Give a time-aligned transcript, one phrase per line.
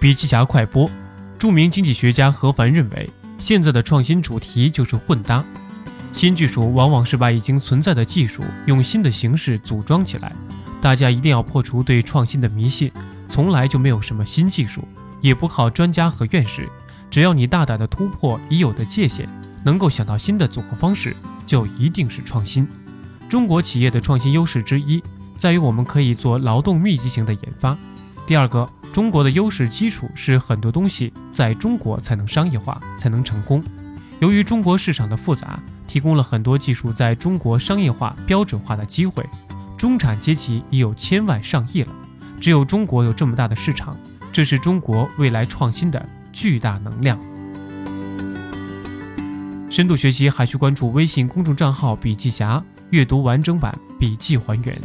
[0.00, 0.90] 笔记侠快播，
[1.38, 5.44] 著名经济学家何凡认为，现在的创新主题就是混搭。
[6.14, 10.32] 新技术往往是把已经存在的技术用新的形式组装起来。
[10.80, 12.90] 大家一定要破除对创新的迷信，
[13.28, 14.88] 从来就没有什么新技术，
[15.20, 16.66] 也不靠专家和院士。
[17.10, 19.28] 只要你大胆的突破已有的界限，
[19.62, 21.14] 能够想到新的组合方式，
[21.44, 22.66] 就一定是创新。
[23.28, 25.02] 中国企业的创新优势之一，
[25.36, 27.76] 在于我们可以做劳动密集型的研发。
[28.26, 28.66] 第二个。
[28.92, 33.62] 中国的优势基础是很多东西在中国才能商业化，才能成功。
[34.18, 39.24] 由于中国市场的复杂，提供了很多技术在中国商业化、标准化的机会。
[39.76, 41.92] 中产阶级已有千万上亿了，
[42.40, 43.96] 只有中国有这么大的市场，
[44.32, 47.18] 这是中国未来创新的巨大能量。
[49.70, 54.78] 深度学习还需关注微信公众账号“笔记侠”，阅读完整版笔记还原。